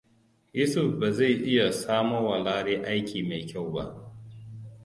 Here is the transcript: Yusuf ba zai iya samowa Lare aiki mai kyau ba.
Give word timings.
Yusuf 0.59 0.93
ba 0.99 1.11
zai 1.17 1.33
iya 1.51 1.67
samowa 1.81 2.37
Lare 2.45 2.75
aiki 2.85 3.23
mai 3.27 3.43
kyau 3.49 3.69
ba. 3.73 3.83